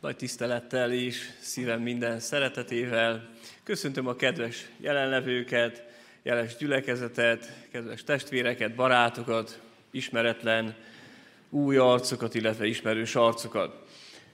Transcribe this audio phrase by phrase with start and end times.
[0.00, 3.28] Nagy tisztelettel és szívem minden szeretetével
[3.62, 5.82] köszöntöm a kedves jelenlevőket,
[6.22, 9.60] jeles gyülekezetet, kedves testvéreket, barátokat,
[9.90, 10.74] ismeretlen
[11.50, 13.86] új arcokat, illetve ismerős arcokat.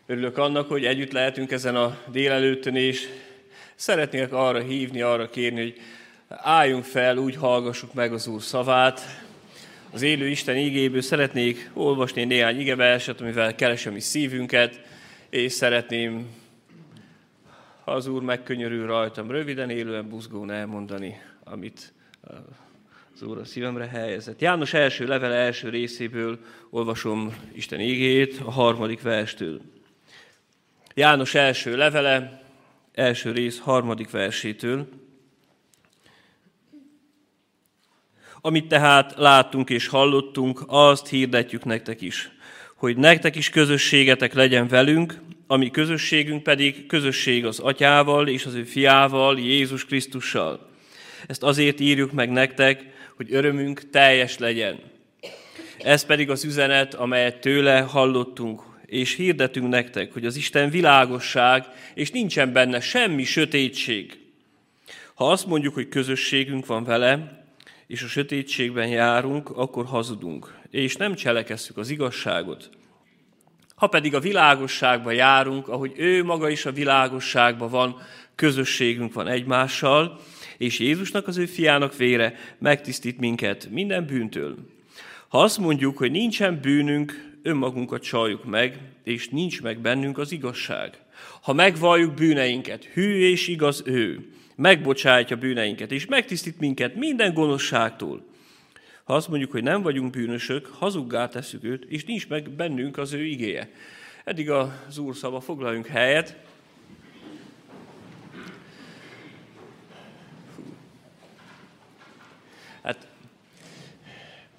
[0.07, 3.09] Örülök annak, hogy együtt lehetünk ezen a délelőttön, és
[3.75, 5.81] szeretnék arra hívni, arra kérni, hogy
[6.29, 9.01] álljunk fel, úgy hallgassuk meg az Úr szavát.
[9.91, 14.81] Az élő Isten ígéből szeretnék olvasni néhány igeverset, amivel keresem is szívünket,
[15.37, 16.27] és szeretném,
[17.85, 21.93] ha az Úr megkönyörül rajtam, röviden, élően, buzgón elmondani, amit
[23.15, 24.41] az Úr a szívemre helyezett.
[24.41, 26.39] János első levele első részéből
[26.71, 29.61] olvasom Isten ígét, a harmadik verstől.
[30.95, 32.43] János első levele,
[32.93, 34.89] első rész harmadik versétől.
[38.41, 42.36] Amit tehát láttunk és hallottunk, azt hirdetjük nektek is,
[42.77, 48.65] hogy nektek is közösségetek legyen velünk, ami közösségünk pedig közösség az Atyával és az ő
[48.65, 50.71] fiával, Jézus Krisztussal.
[51.27, 52.85] Ezt azért írjuk meg nektek,
[53.17, 54.79] hogy örömünk teljes legyen.
[55.79, 62.11] Ez pedig az üzenet, amelyet tőle hallottunk, és hirdetünk nektek, hogy az Isten világosság, és
[62.11, 64.19] nincsen benne semmi sötétség.
[65.15, 67.45] Ha azt mondjuk, hogy közösségünk van vele,
[67.87, 72.71] és a sötétségben járunk, akkor hazudunk, és nem cselekesszük az igazságot.
[73.75, 77.97] Ha pedig a világosságba járunk, ahogy ő maga is a világosságban van,
[78.35, 80.21] közösségünk van egymással,
[80.59, 84.57] és Jézusnak, az ő fiának vére megtisztít minket minden bűntől.
[85.29, 90.99] Ha azt mondjuk, hogy nincsen bűnünk, önmagunkat csaljuk meg, és nincs meg bennünk az igazság.
[91.43, 98.35] Ha megvalljuk bűneinket, hű és igaz ő, megbocsátja bűneinket, és megtisztít minket minden gonoszságtól.
[99.07, 103.13] Ha azt mondjuk, hogy nem vagyunk bűnösök, hazuggá tesszük őt, és nincs meg bennünk az
[103.13, 103.71] ő igéje.
[104.25, 106.37] Eddig az Úr szava, foglaljunk helyet.
[112.83, 113.07] Hát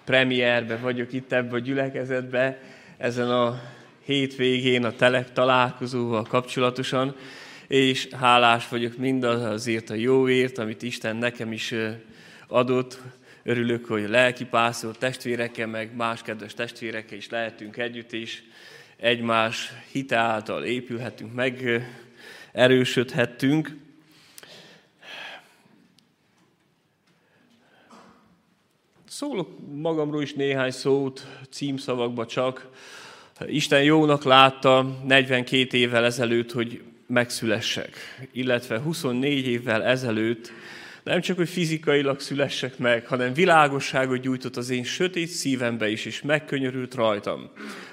[0.04, 2.62] premierbe vagyok itt ebbe a gyülekezetbe,
[2.98, 3.62] ezen a
[4.06, 7.16] hétvégén a telek találkozóval kapcsolatosan,
[7.68, 11.74] és hálás vagyok mindazért a jóért, amit Isten nekem is
[12.48, 13.02] adott.
[13.48, 18.44] Örülök, hogy lelkipásztor testvérekkel, meg más kedves testvérekkel is lehetünk együtt, és
[18.98, 21.84] egymás hite által épülhetünk, meg
[22.52, 23.76] erősödhettünk.
[29.08, 32.70] Szólok magamról is néhány szót, címszavakba csak.
[33.46, 37.96] Isten jónak látta 42 évvel ezelőtt, hogy megszülessek,
[38.32, 40.52] illetve 24 évvel ezelőtt
[41.08, 46.22] nem csak, hogy fizikailag szülessek meg, hanem világosságot gyújtott az én sötét szívembe is, és
[46.22, 47.50] megkönyörült rajtam.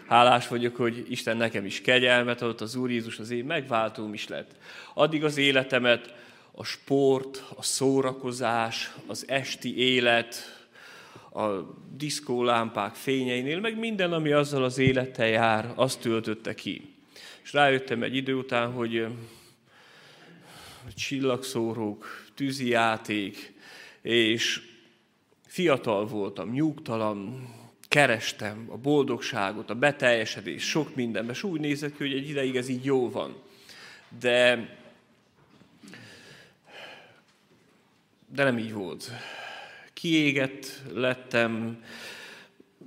[0.07, 4.29] Hálás vagyok, hogy Isten nekem is kegyelmet adott, az Úr Jézus az én megváltóm is
[4.29, 4.51] lett.
[4.95, 6.15] Addig az életemet
[6.53, 10.65] a sport, a szórakozás, az esti élet,
[11.33, 11.49] a
[11.97, 16.95] diszkólámpák fényeinél, meg minden, ami azzal az élettel jár, azt töltötte ki.
[17.43, 19.07] És rájöttem egy idő után, hogy
[20.97, 23.53] csillagszórók, tűzi játék,
[24.03, 24.63] és
[25.47, 27.49] fiatal voltam, nyugtalan,
[27.89, 32.69] kerestem a boldogságot, a beteljesedést, sok mindenben, és úgy nézett ki, hogy egy ideig ez
[32.69, 33.43] így jó van.
[34.21, 34.69] De,
[38.29, 39.11] de nem így volt
[40.05, 41.83] kiégett lettem,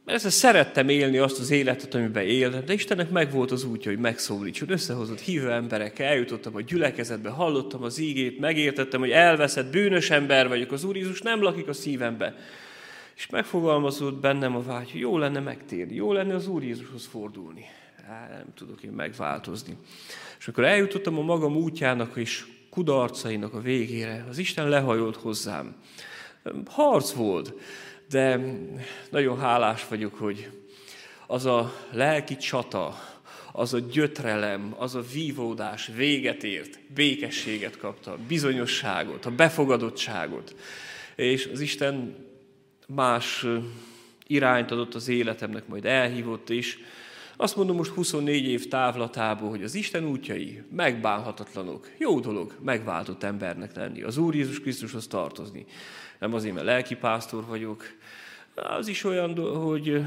[0.06, 4.70] Ezzel szerettem élni azt az életet, amiben éltem, de Istennek megvolt az útja, hogy megszólítson.
[4.70, 10.72] Összehozott hívő emberek, eljutottam a gyülekezetbe, hallottam az ígét, megértettem, hogy elveszett, bűnös ember vagyok,
[10.72, 12.36] az Úr Jézus nem lakik a szívembe.
[13.16, 17.66] És megfogalmazott bennem a vágy, hogy jó lenne megtérni, jó lenne az Úr Jézushoz fordulni.
[18.30, 19.78] Nem tudok én megváltozni.
[20.40, 25.76] És akkor eljutottam a magam útjának és kudarcainak a végére, az Isten lehajolt hozzám
[26.66, 27.54] harc volt,
[28.10, 28.40] de
[29.10, 30.50] nagyon hálás vagyok, hogy
[31.28, 33.00] az a lelki csata,
[33.52, 40.56] az a gyötrelem, az a vívódás véget ért, békességet kapta, bizonyosságot, a befogadottságot.
[41.16, 42.26] És az Isten
[42.88, 43.46] más
[44.28, 46.80] irányt adott az életemnek, majd elhívott is.
[47.38, 51.90] Azt mondom most 24 év távlatából, hogy az Isten útjai megbánhatatlanok.
[51.98, 55.66] Jó dolog megváltott embernek lenni, az Úr Jézus Krisztushoz tartozni
[56.20, 57.84] nem azért, mert lelkipásztor vagyok.
[58.56, 60.04] Az is olyan, hogy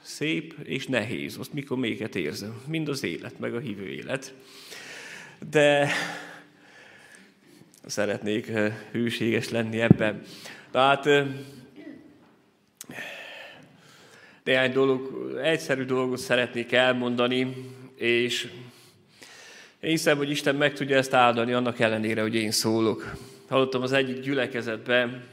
[0.00, 1.36] szép és nehéz.
[1.36, 2.62] Azt mikor méget érzem.
[2.66, 4.34] Mind az élet, meg a hívő élet.
[5.50, 5.90] De
[7.86, 8.52] szeretnék
[8.90, 10.22] hűséges lenni ebben.
[10.70, 11.08] Tehát
[14.48, 17.56] néhány dolog, egyszerű dolgot szeretnék elmondani,
[17.94, 18.48] és
[19.80, 23.14] Én hiszem, hogy Isten meg tudja ezt áldani, annak ellenére, hogy én szólok.
[23.48, 25.24] Hallottam az egyik gyülekezetben,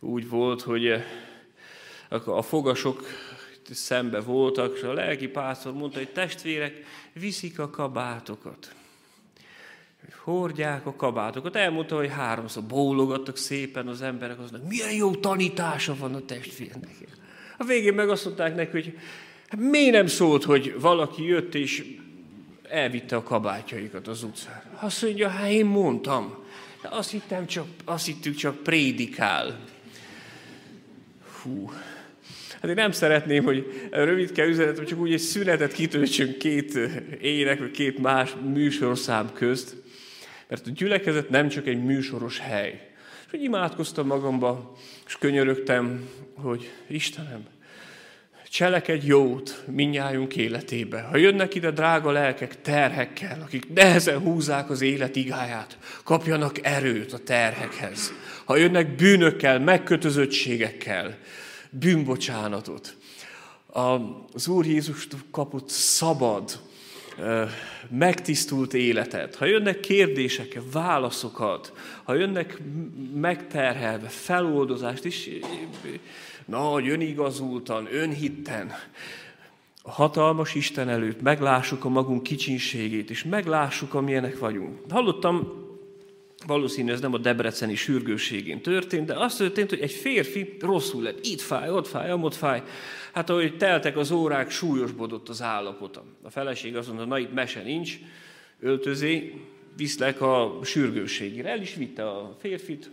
[0.00, 1.02] úgy volt, hogy
[2.24, 3.06] a fogasok
[3.70, 8.74] szembe voltak, és a lelki pásztor mondta, hogy testvérek, viszik a kabátokat.
[10.22, 11.56] Hordják a kabátokat.
[11.56, 16.96] Elmondta, hogy háromszor bólogattak szépen az emberek, aznak milyen jó tanítása van a testvérnek.
[17.60, 18.98] A végén meg azt mondták neki, hogy
[19.48, 21.84] hát miért nem szólt, hogy valaki jött és
[22.68, 24.78] elvitte a kabátjaikat az utcára.
[24.80, 26.44] Azt mondja, hát én mondtam.
[26.82, 29.58] De azt, hittem csak, azt hittük csak prédikál.
[31.42, 31.70] Hú.
[32.52, 36.78] Hát én nem szeretném, hogy rövidke üzenetem, csak úgy egy szünetet kitöltsünk két
[37.20, 39.76] ének, vagy két más műsorszám közt.
[40.48, 42.88] Mert a gyülekezet nem csak egy műsoros hely.
[43.28, 44.76] És hogy imádkoztam magamba,
[45.06, 47.46] és könyörögtem, hogy Istenem,
[48.50, 51.00] cselekedj jót minnyájunk életébe.
[51.00, 57.18] Ha jönnek ide drága lelkek terhekkel, akik nehezen húzzák az élet igáját, kapjanak erőt a
[57.18, 58.12] terhekhez.
[58.44, 61.18] Ha jönnek bűnökkel, megkötözöttségekkel,
[61.70, 62.96] bűnbocsánatot.
[64.32, 66.60] Az Úr Jézus kapott szabad,
[67.90, 71.72] megtisztult életet, ha jönnek kérdések, válaszokat,
[72.04, 72.60] ha jönnek
[73.14, 75.28] megterhelve, feloldozást is,
[76.44, 78.72] nagy, önigazultan, önhitten,
[79.82, 84.78] a hatalmas Isten előtt meglássuk a magunk kicsinségét, és meglássuk, amilyenek vagyunk.
[84.90, 85.66] Hallottam
[86.46, 91.26] valószínű ez nem a debreceni sürgőségén történt, de az történt, hogy egy férfi rosszul lett.
[91.26, 92.62] Itt fáj, ott fáj, amott fáj.
[93.12, 96.04] Hát ahogy teltek az órák, súlyosbodott az állapota.
[96.22, 97.98] A feleség azt mondta, na itt mese nincs,
[98.60, 99.34] öltözé,
[99.76, 101.50] viszlek a sürgőségére.
[101.50, 102.90] El is vitte a férfit.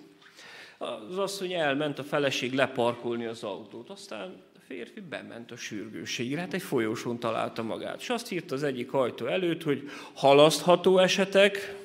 [1.09, 3.89] Az asszony elment, a feleség leparkolni az autót.
[3.89, 8.01] Aztán a férfi bement a sürgőségére, hát egy folyósón találta magát.
[8.01, 11.75] És azt írta az egyik ajtó előtt, hogy halasztható esetek,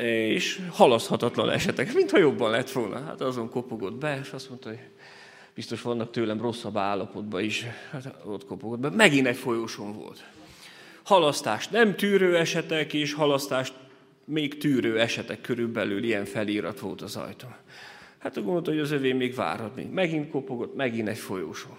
[0.00, 3.04] és halaszthatatlan esetek, mintha jobban lett volna.
[3.04, 4.78] Hát azon kopogott be, és azt mondta, hogy
[5.54, 7.64] biztos vannak tőlem rosszabb állapotban is.
[7.90, 8.90] Hát ott kopogott be.
[8.90, 10.24] Megint egy folyóson volt.
[11.02, 13.74] Halasztást nem tűrő esetek, és halasztást
[14.24, 17.46] még tűrő esetek körülbelül ilyen felirat volt az ajtó.
[18.18, 19.86] Hát gondolta, hogy az övé még várhat még.
[19.90, 21.76] Megint kopogott, megint egy folyóson.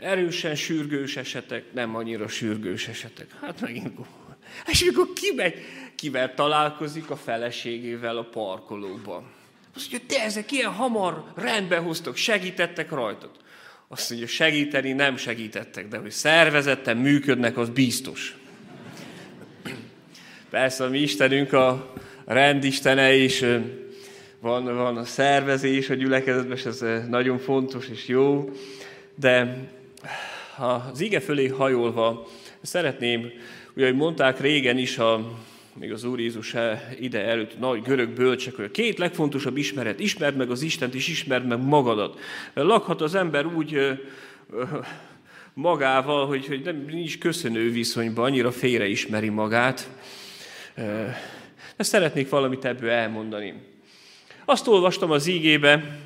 [0.00, 3.26] Erősen sürgős esetek, nem annyira sürgős esetek.
[3.40, 4.44] Hát megint kopogott.
[4.66, 5.54] És mikor kimegy,
[5.96, 9.24] kivel találkozik a feleségével a parkolóban.
[9.74, 13.30] Azt mondja, te ezek ilyen hamar rendbe hoztok, segítettek rajtad.
[13.88, 18.36] Azt mondja, segíteni nem segítettek, de hogy szervezetten működnek, az biztos.
[20.50, 21.92] Persze a mi Istenünk a
[22.24, 23.58] rendistene, és
[24.40, 28.50] van, van a szervezés a gyülekezetben, és ez nagyon fontos és jó,
[29.14, 29.58] de
[30.56, 32.28] az ige fölé hajolva
[32.62, 33.30] szeretném,
[33.74, 35.38] ugye, hogy mondták régen is a
[35.78, 36.54] még az Úr Jézus
[37.00, 41.08] ide előtt nagy görög bölcsek, hogy a két legfontosabb ismeret, ismerd meg az Istent, és
[41.08, 42.20] ismerd meg magadat.
[42.54, 43.98] Lakhat az ember úgy
[45.54, 49.90] magával, hogy, hogy nem, nincs köszönő viszonyban, annyira félre ismeri magát.
[51.76, 53.54] De szeretnék valamit ebből elmondani.
[54.44, 55.98] Azt olvastam az ígébe,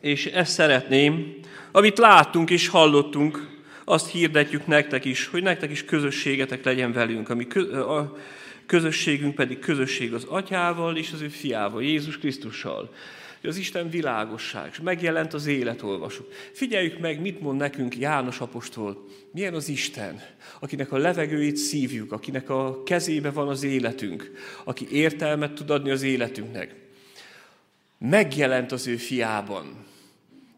[0.00, 1.34] és ezt szeretném,
[1.72, 7.46] amit láttunk és hallottunk, azt hirdetjük nektek is, hogy nektek is közösségetek legyen velünk, ami
[8.68, 12.94] közösségünk pedig közösség az atyával és az ő fiával, Jézus Krisztussal.
[13.42, 16.32] Az Isten világosság, és megjelent az élet, olvasuk.
[16.52, 19.06] Figyeljük meg, mit mond nekünk János apostol.
[19.32, 20.22] Milyen az Isten,
[20.60, 24.32] akinek a levegőit szívjuk, akinek a kezébe van az életünk,
[24.64, 26.74] aki értelmet tud adni az életünknek.
[27.98, 29.86] Megjelent az ő fiában,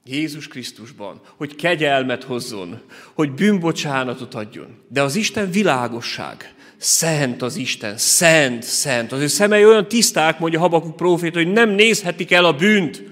[0.04, 2.80] Jézus Krisztusban, hogy kegyelmet hozzon,
[3.14, 4.78] hogy bűnbocsánatot adjon.
[4.88, 9.12] De az Isten világosság, Szent az Isten, szent, szent.
[9.12, 13.02] Az ő szemei olyan tiszták, mondja Habakuk prófét, hogy nem nézhetik el a bűnt.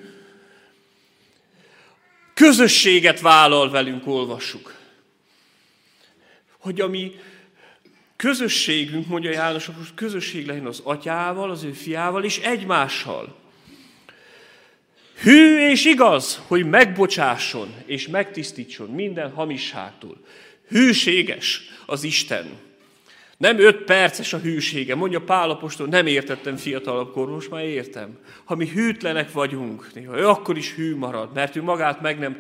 [2.34, 4.74] Közösséget vállal velünk, olvassuk.
[6.58, 7.12] Hogy ami
[8.16, 13.36] közösségünk, mondja János, hogy közösség legyen az atyával, az ő fiával és egymással.
[15.22, 20.16] Hű és igaz, hogy megbocsásson és megtisztítson minden hamisságtól.
[20.68, 22.66] Hűséges az Isten
[23.38, 24.94] nem öt perces a hűsége.
[24.94, 28.18] Mondja Pálapostól, nem értettem fiatalabb kor, most már értem.
[28.44, 32.38] Ha mi hűtlenek vagyunk, néha ő akkor is hű marad, mert ő magát meg nem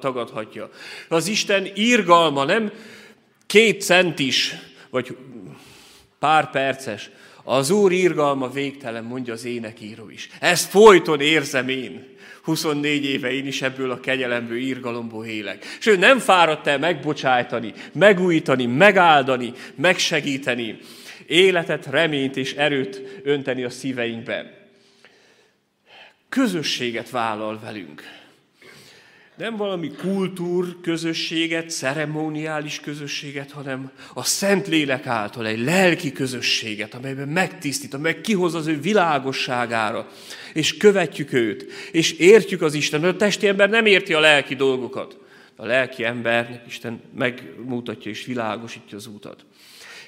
[0.00, 0.70] tagadhatja.
[1.08, 2.72] Az Isten írgalma nem
[3.46, 4.54] két centis,
[4.90, 5.16] vagy
[6.18, 7.10] pár perces.
[7.44, 10.28] Az Úr írgalma végtelen, mondja az énekíró is.
[10.40, 12.09] Ezt folyton érzem én,
[12.42, 15.64] 24 éve én is ebből a kegyelemből, írgalomból élek.
[15.78, 20.78] És ő nem fáradt el megbocsájtani, megújítani, megáldani, megsegíteni,
[21.26, 24.58] életet, reményt és erőt önteni a szíveinkben.
[26.28, 28.19] Közösséget vállal velünk.
[29.40, 37.28] Nem valami kultúr közösséget, ceremoniális közösséget, hanem a Szent Lélek által egy lelki közösséget, amelyben
[37.28, 40.08] megtisztít, amely kihoz az ő világosságára,
[40.52, 43.04] és követjük őt, és értjük az Isten.
[43.04, 45.18] A testi ember nem érti a lelki dolgokat.
[45.56, 49.44] A lelki embernek Isten megmutatja és világosítja az útat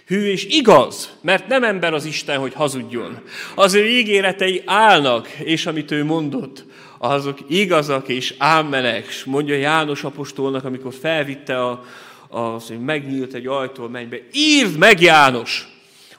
[0.06, 3.22] hű és igaz, mert nem ember az Isten, hogy hazudjon.
[3.54, 6.64] Az ő ígéretei állnak, és amit ő mondott,
[7.04, 11.84] azok igazak és ámmenek, mondja János apostolnak, amikor felvitte a,
[12.28, 14.18] az, hogy megnyílt egy ajtó a mennybe.
[14.32, 15.68] Írd meg, János,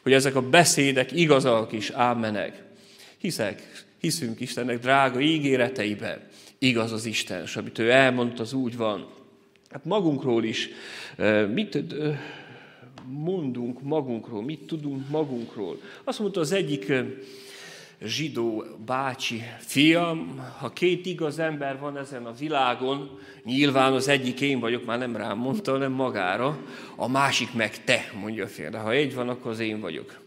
[0.01, 2.63] hogy ezek a beszédek igazak és ámmenek.
[3.17, 6.19] Hiszek, hiszünk Istennek drága ígéreteiben.
[6.57, 9.07] Igaz az Isten, és amit ő elmondta, az úgy van.
[9.71, 10.69] Hát magunkról is,
[11.53, 11.77] mit
[13.07, 15.81] mondunk magunkról, mit tudunk magunkról.
[16.03, 16.91] Azt mondta az egyik
[18.01, 24.59] zsidó bácsi, fiam, ha két igaz ember van ezen a világon, nyilván az egyik én
[24.59, 26.57] vagyok, már nem rám mondta, hanem magára,
[26.95, 30.22] a másik meg te, mondja a de ha egy van, akkor az én vagyok.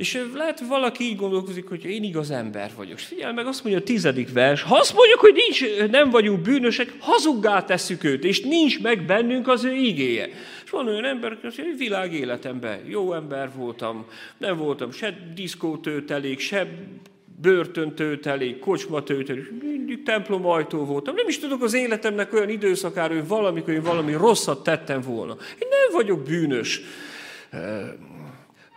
[0.00, 2.98] És lehet, hogy valaki így gondolkozik, hogy én igaz ember vagyok.
[2.98, 6.92] Figyelj meg, azt mondja a tizedik vers, ha azt mondjuk, hogy nincs, nem vagyunk bűnösek,
[6.98, 10.28] hazuggá tesszük őt, és nincs meg bennünk az ő igéje.
[10.64, 14.06] És van olyan ember, hogy világ életemben jó ember voltam,
[14.38, 16.66] nem voltam se diszkótőtelék, se
[17.40, 21.14] börtöntőtelék, kocsmatőtelék, mindig templom ajtó voltam.
[21.14, 25.36] Nem is tudok az életemnek olyan időszakára, hogy valamikor én valami rosszat tettem volna.
[25.58, 26.80] Én nem vagyok bűnös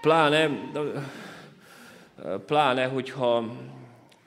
[0.04, 0.50] Pláne,
[2.46, 3.56] pláne, hogyha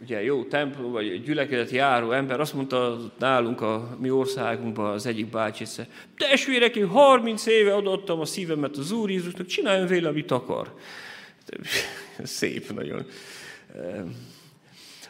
[0.03, 5.27] ugye jó templom, vagy gyülekezet járó ember, azt mondta nálunk a mi országunkban az egyik
[5.27, 5.65] bácsi
[6.17, 10.75] testvérek, én 30 éve adottam a szívemet az Úr Jézusnak, csináljon vele, amit akar.
[12.23, 13.07] Szép nagyon.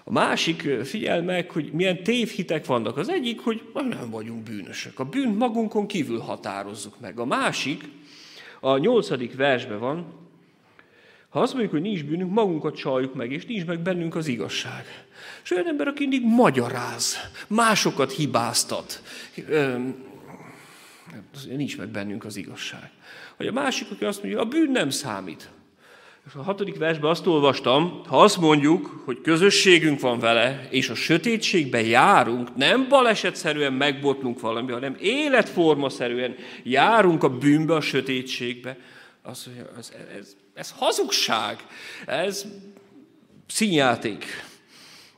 [0.05, 2.97] A másik, figyel meg, hogy milyen tévhitek vannak.
[2.97, 4.99] Az egyik, hogy nem vagyunk bűnösök.
[4.99, 7.19] A bűnt magunkon kívül határozzuk meg.
[7.19, 7.85] A másik,
[8.61, 10.25] a nyolcadik versben van,
[11.29, 15.07] ha azt mondjuk, hogy nincs bűnünk, magunkat csaljuk meg, és nincs meg bennünk az igazság.
[15.45, 17.17] És olyan ember, aki mindig magyaráz,
[17.47, 19.03] másokat hibáztat,
[21.49, 22.91] nincs meg bennünk az igazság.
[23.37, 25.51] Vagy a másik, aki azt mondja, a bűn nem számít.
[26.27, 30.95] És a hatodik versben azt olvastam, ha azt mondjuk, hogy közösségünk van vele, és a
[30.95, 38.79] sötétségben járunk, nem balesetszerűen megbotlunk valami, hanem életformaszerűen járunk a bűnbe, a sötétségbe,
[39.23, 41.67] az, ez, ez, ez hazugság,
[42.07, 42.45] ez
[43.47, 44.25] színjáték.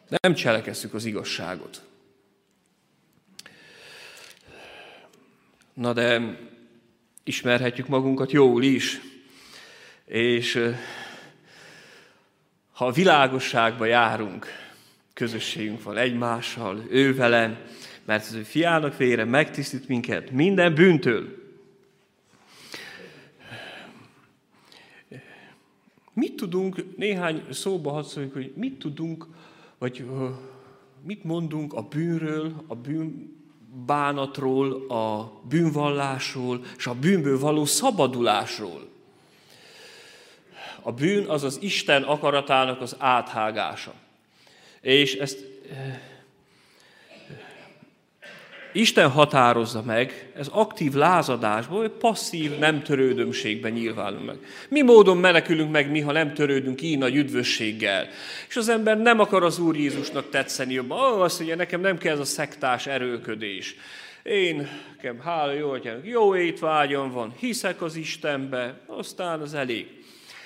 [0.08, 1.82] Nem cselekezzük az igazságot.
[5.74, 6.38] Na de
[7.24, 9.00] ismerhetjük magunkat jól is,
[10.04, 10.72] és
[12.72, 14.46] ha világosságba járunk,
[15.14, 17.60] közösségünk van egymással, ő vele,
[18.04, 21.47] mert az ő fiának vére megtisztít minket minden bűntől,
[26.18, 29.26] Mit tudunk, néhány szóba hadd hogy mit tudunk,
[29.78, 30.04] vagy
[31.02, 38.88] mit mondunk a bűnről, a bűnbánatról, a bűnvallásról, és a bűnből való szabadulásról.
[40.82, 43.94] A bűn az az Isten akaratának az áthágása.
[44.80, 45.44] És ezt
[48.72, 54.36] Isten határozza meg, ez aktív lázadásból, vagy passzív nem törődömségben nyilvánul meg.
[54.68, 58.08] Mi módon menekülünk meg mi, ha nem törődünk így nagy üdvösséggel?
[58.48, 60.98] És az ember nem akar az Úr Jézusnak tetszeni jobban.
[60.98, 63.76] Oh, azt mondja, nekem nem kell ez a szektás erőködés.
[64.22, 69.86] Én, nekem hála jó atyának, jó étvágyam van, hiszek az Istenbe, aztán az elég.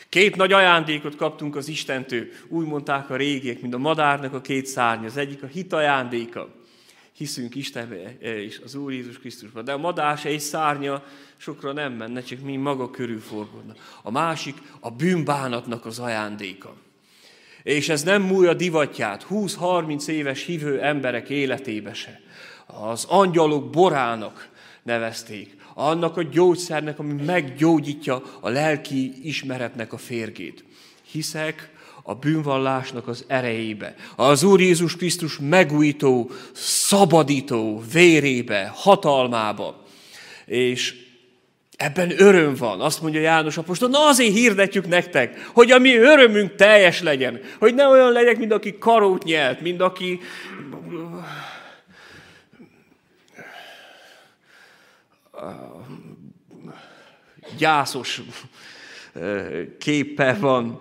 [0.09, 4.67] Két nagy ajándékot kaptunk az Istentől, úgy mondták a régiek, mint a madárnak a két
[4.67, 5.07] szárnya.
[5.07, 6.62] Az egyik a hit ajándéka
[7.13, 9.65] hiszünk Istenbe és az Úr Jézus Krisztusban.
[9.65, 11.05] De a madás egy szárnya
[11.37, 13.99] sokra nem menne, csak mi maga körül forgódnak.
[14.03, 16.77] A másik a bűnbánatnak az ajándéka.
[17.63, 22.21] És ez nem múlja divatját 20-30 éves hívő emberek életébe se.
[22.67, 24.51] Az angyalok borának
[24.83, 30.65] nevezték, annak a gyógyszernek, ami meggyógyítja a lelki ismeretnek a férgét.
[31.11, 31.72] Hiszek
[32.03, 39.85] a bűnvallásnak az erejébe, az Úr Jézus Krisztus megújító, szabadító vérébe, hatalmába.
[40.47, 41.01] És
[41.77, 43.89] Ebben öröm van, azt mondja János apostol.
[43.89, 47.41] Na azért hirdetjük nektek, hogy a mi örömünk teljes legyen.
[47.59, 50.21] Hogy ne olyan legyek, mint aki karót nyelt, mint aki
[57.59, 58.23] gyászos
[59.79, 60.81] képe van.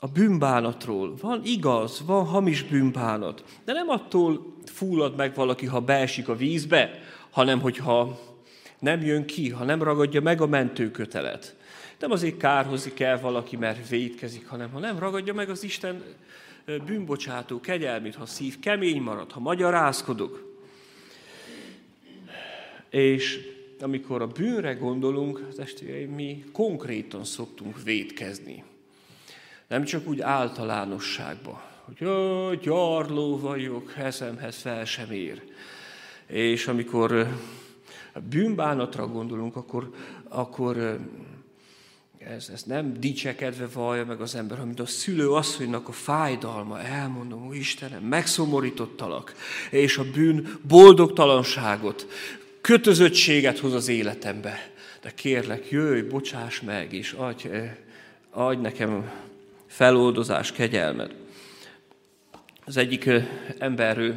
[0.00, 1.14] A bűnbánatról.
[1.20, 3.44] Van igaz, van hamis bűnbánat.
[3.64, 6.90] De nem attól fullad meg valaki, ha beesik a vízbe,
[7.30, 8.20] hanem hogyha
[8.78, 11.56] nem jön ki, ha nem ragadja meg a mentőkötelet.
[11.98, 16.02] Nem azért kárhozik el valaki, mert védkezik, hanem ha nem ragadja meg az Isten
[16.86, 20.56] bűnbocsátó kegyelmét, ha szív kemény marad, ha magyarázkodok.
[22.90, 23.38] És
[23.80, 28.64] amikor a bűnre gondolunk, testvéreim, mi konkrétan szoktunk védkezni.
[29.68, 35.42] Nem csak úgy általánosságban, hogy ó, gyarló vagyok, eszemhez fel sem ér.
[36.26, 37.12] És amikor
[38.12, 39.90] a bűnbánatra gondolunk, akkor,
[40.28, 40.98] akkor
[42.18, 47.46] ez, ez nem dicsekedve vallja meg az ember, hanem a szülő asszonynak a fájdalma, elmondom,
[47.46, 49.34] ó Istenem, megszomorítottalak,
[49.70, 52.06] és a bűn boldogtalanságot,
[52.60, 54.70] kötözöttséget hoz az életembe.
[55.02, 57.48] De kérlek, jöjj, bocsáss meg, és adj,
[58.30, 59.10] adj nekem
[59.78, 61.14] feloldozás, kegyelmed.
[62.64, 63.10] Az egyik
[63.58, 64.14] emberről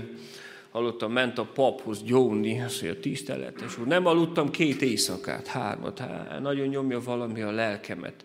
[0.71, 6.39] hallottam, ment a paphoz gyónni, azt mondja, tiszteletes úr, nem aludtam két éjszakát, hármat, hát
[6.39, 8.23] nagyon nyomja valami a lelkemet.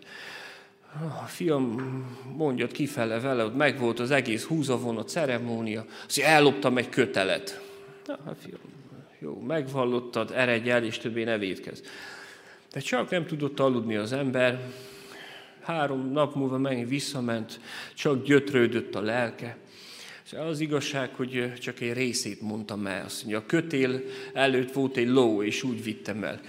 [1.21, 1.75] A fiam
[2.35, 7.61] mondjad kifele vele, hogy megvolt az egész húzavonat ceremónia, azt mondja, elloptam egy kötelet.
[8.05, 8.59] Na, hát fiam,
[9.19, 11.81] jó, megvallottad, eredj el, és többé ne védkezz.
[12.73, 14.59] De csak nem tudott aludni az ember,
[15.67, 17.59] három nap múlva megint visszament,
[17.93, 19.57] csak gyötrődött a lelke.
[20.25, 23.05] És az igazság, hogy csak egy részét mondtam el.
[23.05, 24.01] Azt mondja, a kötél
[24.33, 26.39] előtt volt egy ló, és úgy vittem el.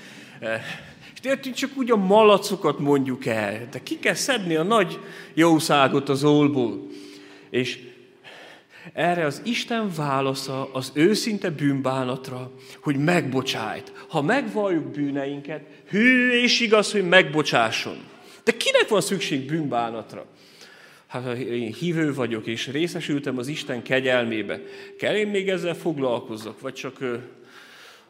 [1.14, 4.98] És értünk, csak úgy a malacokat mondjuk el, de ki kell szedni a nagy
[5.34, 6.86] jószágot az olból.
[7.50, 7.78] És
[8.92, 13.92] erre az Isten válasza az őszinte bűnbánatra, hogy megbocsájt.
[14.08, 18.16] Ha megvalljuk bűneinket, hű és igaz, hogy megbocsásson.
[18.48, 20.26] De kinek van szükség bűnbánatra?
[21.06, 24.60] Hát ha én hívő vagyok, és részesültem az Isten kegyelmébe,
[24.98, 27.00] kell én még ezzel foglalkozzak, vagy csak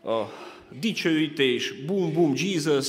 [0.05, 0.23] a
[0.81, 2.87] dicsőítés, boom, boom, Jesus.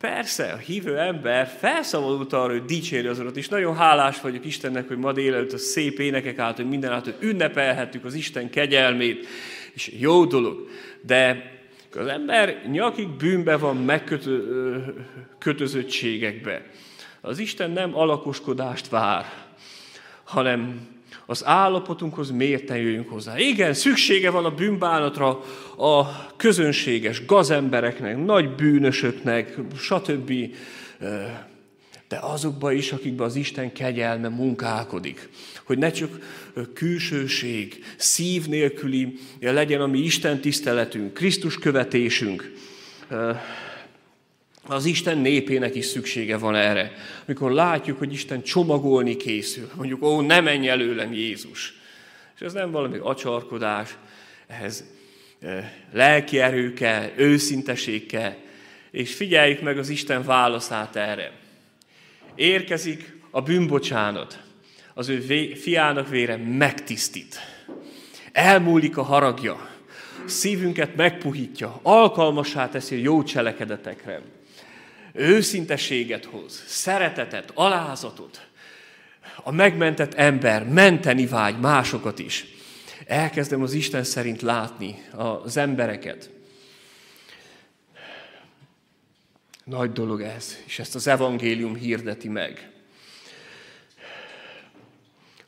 [0.00, 4.88] Persze, a hívő ember felszabadult arra, hogy dicséri az Urat, és nagyon hálás vagyok Istennek,
[4.88, 9.26] hogy ma délelőtt a szép énekek által, hogy minden által ünnepelhettük az Isten kegyelmét,
[9.74, 10.68] és jó dolog.
[11.02, 11.56] De
[11.96, 16.62] az ember nyakig bűnbe van megkötözöttségekbe.
[17.20, 19.24] Az Isten nem alakoskodást vár,
[20.24, 20.86] hanem
[21.26, 23.38] az állapotunkhoz mérten jöjjünk hozzá.
[23.38, 25.28] Igen, szüksége van a bűnbánatra
[25.76, 30.32] a közönséges gazembereknek, nagy bűnösöknek, stb.
[32.08, 35.28] De azokba is, akikben az Isten kegyelme munkálkodik.
[35.64, 36.18] Hogy ne csak
[36.74, 42.52] külsőség, szív nélküli legyen a mi Isten tiszteletünk, Krisztus követésünk,
[44.66, 46.92] az Isten népének is szüksége van erre.
[47.26, 51.74] Amikor látjuk, hogy Isten csomagolni készül, mondjuk, ó, ne menj előlem Jézus.
[52.34, 53.96] És ez nem valami acsarkodás,
[54.46, 54.84] ehhez
[55.40, 56.74] eh, lelki erő
[57.16, 58.34] őszinteség kell,
[58.90, 61.32] és figyeljük meg az Isten válaszát erre.
[62.38, 64.42] Érkezik a bűnbocsánat,
[64.94, 65.20] az ő
[65.54, 67.40] fiának vére megtisztít.
[68.32, 69.68] Elmúlik a haragja,
[70.26, 74.20] szívünket megpuhítja, alkalmassá teszi a jó cselekedetekre
[75.12, 78.46] őszinteséget hoz, szeretetet, alázatot.
[79.36, 82.46] A megmentett ember menteni vágy másokat is.
[83.06, 86.30] Elkezdem az Isten szerint látni az embereket.
[89.68, 92.70] Nagy dolog ez, és ezt az evangélium hirdeti meg.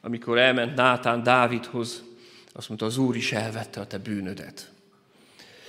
[0.01, 2.05] Amikor elment Nátán Dávidhoz,
[2.53, 4.73] azt mondta, az Úr is elvette a te bűnödet.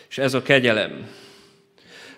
[0.10, 1.10] És ez a kegyelem,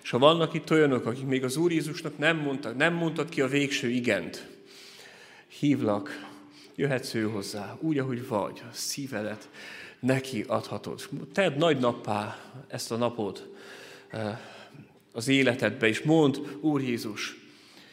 [0.02, 3.40] és ha vannak itt olyanok, akik még az Úr Jézusnak nem mondtak, nem mondtad ki
[3.40, 4.46] a végső igent,
[5.58, 6.26] hívlak,
[6.74, 9.48] jöhetsz ő hozzá, úgy, ahogy vagy, a szívedet
[10.00, 11.08] neki adhatod.
[11.32, 13.48] Tedd nagy nappá ezt a napot
[14.08, 14.38] eh,
[15.16, 17.36] az életedbe, és mond, Úr Jézus,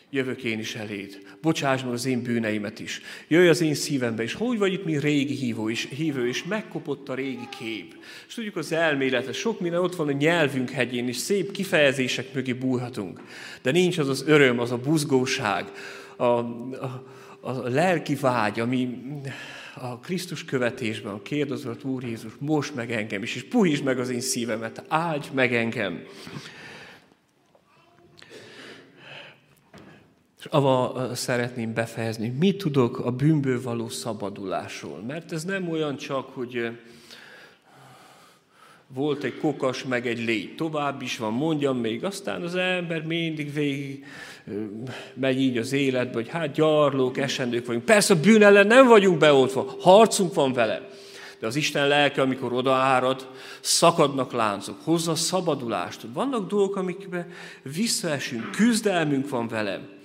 [0.10, 1.18] jövök én is eléd.
[1.42, 3.02] Bocsáss meg az én bűneimet is.
[3.28, 7.10] Jöjj az én szívembe, és hogy vagy itt mi régi hívó is, hívő, és megkopott
[7.10, 7.96] a régi kép.
[8.28, 12.54] És tudjuk az elméletet, sok minden ott van a nyelvünk hegyén, és szép kifejezések mögé
[12.54, 13.22] bújhatunk.
[13.62, 15.72] De nincs az az öröm, az a buzgóság,
[16.16, 17.06] a, a,
[17.40, 18.98] a lelki vágy, ami,
[19.76, 24.22] a Krisztus követésben kérdezett Úr Jézus, most meg engem is, és puhítsd meg az én
[24.22, 26.04] szívemet, áldj meg engem.
[30.42, 35.04] És ava szeretném befejezni, mit tudok a bűnből való szabadulásról.
[35.08, 36.72] Mert ez nem olyan csak, hogy
[38.88, 40.56] volt egy kokas, meg egy légy.
[40.56, 42.04] Tovább is van, mondjam még.
[42.04, 44.06] Aztán az ember mindig végig
[45.14, 47.86] megy így az életbe, hogy hát gyarlók, esendők vagyunk.
[47.86, 50.90] Persze a bűn ellen nem vagyunk beoltva, harcunk van vele.
[51.40, 53.28] De az Isten lelke, amikor odaárad,
[53.60, 56.02] szakadnak láncok, hozza szabadulást.
[56.14, 57.28] Vannak dolgok, amikbe
[57.64, 60.00] visszaesünk, küzdelmünk van vele.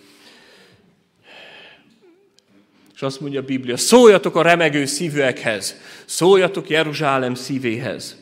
[2.96, 8.16] És azt mondja a Biblia, szóljatok a remegő szívűekhez, szóljatok Jeruzsálem szívéhez.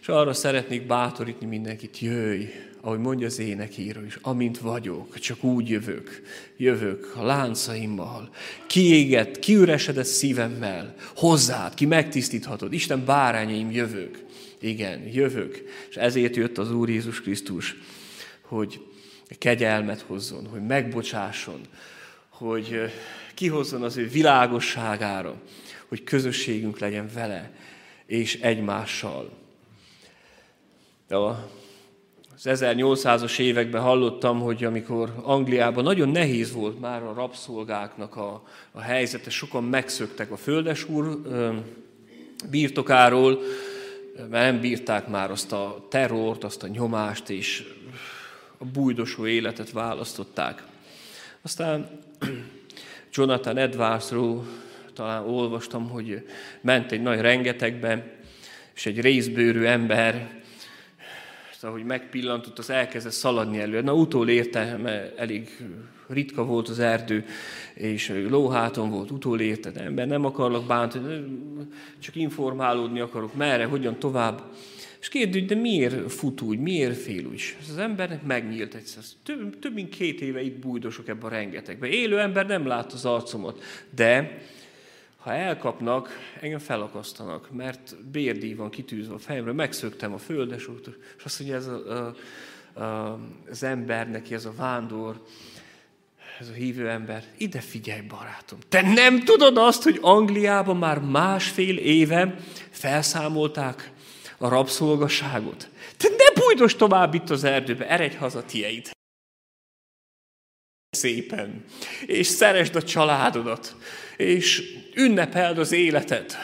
[0.00, 2.44] És arra szeretnék bátorítani mindenkit, jöjj,
[2.80, 6.22] ahogy mondja az énekíró is, amint vagyok, csak úgy jövök,
[6.56, 8.28] jövök a láncaimmal,
[8.66, 14.18] kiégett, kiüresedett szívemmel, hozzád, ki megtisztíthatod, Isten bárányaim, jövök.
[14.60, 15.62] Igen, jövök.
[15.90, 17.76] És ezért jött az Úr Jézus Krisztus,
[18.40, 18.80] hogy
[19.38, 21.60] kegyelmet hozzon, hogy megbocsásson,
[22.28, 22.80] hogy
[23.34, 25.34] kihozzon az ő világosságára,
[25.88, 27.50] hogy közösségünk legyen vele
[28.06, 29.30] és egymással.
[31.08, 31.36] De az
[32.44, 38.42] 1800-as években hallottam, hogy amikor Angliában nagyon nehéz volt már a rabszolgáknak a,
[38.72, 41.20] a helyzete, sokan megszöktek a földesúr
[42.50, 43.40] birtokáról,
[44.16, 47.64] mert nem bírták már azt a terrort, azt a nyomást, és
[48.58, 50.62] a bújdosó életet választották.
[51.42, 52.00] Aztán
[53.14, 54.46] Jonathan Edwardsról
[54.92, 56.26] talán olvastam, hogy
[56.60, 58.16] ment egy nagy rengetegbe,
[58.74, 60.42] és egy részbőrű ember
[61.64, 63.80] ahogy megpillantott, az elkezdett szaladni elő.
[63.80, 64.28] Na, utól
[64.82, 65.48] mert elég
[66.06, 67.24] ritka volt az erdő,
[67.74, 71.24] és lóháton volt, utól érte, ember nem akarlak bántani,
[71.98, 74.42] csak informálódni akarok, merre, hogyan tovább.
[75.04, 77.56] És kérdődik, de miért fut úgy, miért fél úgy?
[77.60, 79.02] Ez az embernek megnyílt egyszer.
[79.22, 81.90] Több, több mint két éve itt bújdosok ebben a rengetegben.
[81.90, 83.62] Élő ember nem lát az arcomat,
[83.94, 84.38] de
[85.16, 86.08] ha elkapnak,
[86.40, 91.66] engem felakasztanak, mert bérdíj van kitűzve a fejemre, megszöktem a földesútól, és azt mondja, ez
[91.66, 92.14] a,
[92.74, 93.18] a, a,
[93.50, 95.22] az ember, neki ez a vándor,
[96.38, 101.76] ez a hívő ember, ide figyelj, barátom, te nem tudod azt, hogy Angliában már másfél
[101.76, 102.34] éve
[102.70, 103.92] felszámolták
[104.38, 105.68] a rabszolgaságot?
[105.96, 108.92] Te ne bújdos tovább itt az erdőbe, eredj haza tieid
[110.94, 111.64] szépen,
[112.06, 113.76] és szeresd a családodat,
[114.16, 114.62] és
[114.94, 116.36] ünnepeld az életet.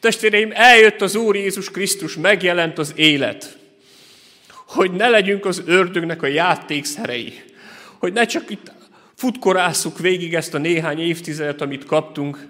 [0.00, 3.58] Testvéreim, eljött az Úr Jézus Krisztus, megjelent az élet,
[4.66, 7.32] hogy ne legyünk az ördögnek a játékszerei,
[7.98, 8.72] hogy ne csak itt
[9.14, 12.46] futkorásszuk végig ezt a néhány évtizedet, amit kaptunk,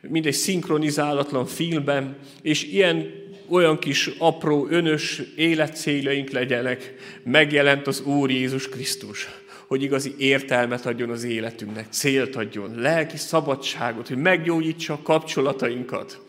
[0.00, 3.21] mint egy szinkronizálatlan filmben, és ilyen
[3.52, 9.28] olyan kis apró, önös életcéljaink legyenek, megjelent az Úr Jézus Krisztus
[9.66, 16.20] hogy igazi értelmet adjon az életünknek, célt adjon, lelki szabadságot, hogy meggyógyítsa a kapcsolatainkat,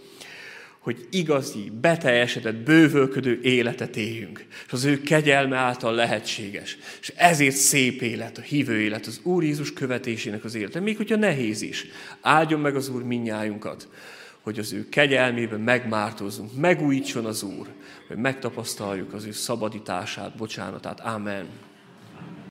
[0.80, 4.46] hogy igazi, beteljesedett, bővölködő életet éljünk.
[4.66, 6.78] És az ő kegyelme által lehetséges.
[7.02, 10.80] És ezért szép élet, a hívő élet, az Úr Jézus követésének az élete.
[10.80, 11.86] Még hogyha nehéz is.
[12.22, 13.88] Áldjon meg az Úr minnyájunkat,
[14.44, 17.68] hogy az ő kegyelmében megmártózzunk, megújítson az Úr,
[18.08, 21.00] hogy megtapasztaljuk az ő szabadítását, bocsánatát.
[21.00, 21.48] Amen.